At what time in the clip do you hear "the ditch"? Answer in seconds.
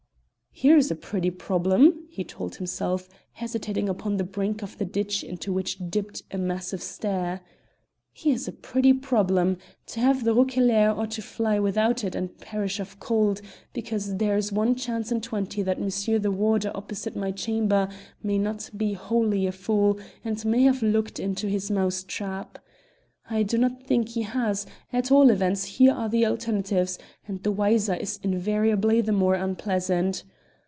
4.77-5.23